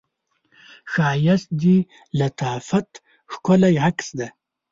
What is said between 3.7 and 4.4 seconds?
عکس دی